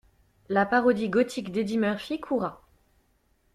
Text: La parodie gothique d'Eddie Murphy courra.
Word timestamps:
La 0.49 0.65
parodie 0.65 1.09
gothique 1.09 1.51
d'Eddie 1.51 1.77
Murphy 1.77 2.19
courra. 2.19 2.63